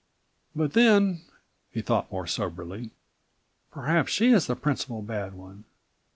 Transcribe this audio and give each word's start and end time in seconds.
"But 0.55 0.73
then," 0.73 1.21
he 1.69 1.83
thought 1.83 2.11
more 2.11 2.25
soberly, 2.25 2.89
"perhaps 3.69 4.11
she 4.11 4.31
is 4.31 4.47
the 4.47 4.55
principal 4.55 5.03
bad 5.03 5.35
one. 5.35 5.65